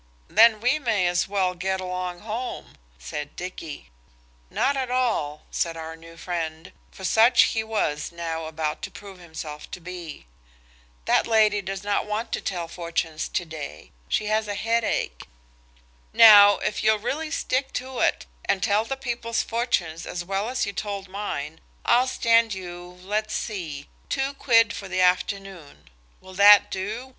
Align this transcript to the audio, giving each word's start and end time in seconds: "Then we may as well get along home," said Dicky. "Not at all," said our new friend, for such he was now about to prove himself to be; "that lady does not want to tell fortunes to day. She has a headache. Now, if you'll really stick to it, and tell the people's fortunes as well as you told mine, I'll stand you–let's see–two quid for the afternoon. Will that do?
"Then 0.29 0.61
we 0.61 0.79
may 0.79 1.05
as 1.05 1.27
well 1.27 1.53
get 1.53 1.79
along 1.79 2.21
home," 2.21 2.75
said 2.97 3.35
Dicky. 3.35 3.91
"Not 4.49 4.75
at 4.75 4.89
all," 4.89 5.43
said 5.51 5.77
our 5.77 5.95
new 5.95 6.17
friend, 6.17 6.71
for 6.89 7.03
such 7.03 7.43
he 7.53 7.63
was 7.63 8.11
now 8.11 8.45
about 8.45 8.81
to 8.81 8.89
prove 8.89 9.19
himself 9.19 9.69
to 9.69 9.79
be; 9.79 10.25
"that 11.05 11.27
lady 11.27 11.61
does 11.61 11.83
not 11.83 12.07
want 12.07 12.31
to 12.31 12.41
tell 12.41 12.67
fortunes 12.67 13.27
to 13.29 13.45
day. 13.45 13.91
She 14.09 14.25
has 14.25 14.47
a 14.47 14.55
headache. 14.55 15.27
Now, 16.13 16.57
if 16.57 16.83
you'll 16.83 16.97
really 16.97 17.29
stick 17.29 17.71
to 17.73 17.99
it, 17.99 18.25
and 18.45 18.63
tell 18.63 18.85
the 18.85 18.97
people's 18.97 19.43
fortunes 19.43 20.07
as 20.07 20.25
well 20.25 20.49
as 20.49 20.65
you 20.65 20.73
told 20.73 21.09
mine, 21.09 21.59
I'll 21.85 22.07
stand 22.07 22.55
you–let's 22.55 23.35
see–two 23.35 24.33
quid 24.33 24.73
for 24.73 24.87
the 24.87 25.01
afternoon. 25.01 25.91
Will 26.21 26.33
that 26.33 26.71
do? 26.71 27.09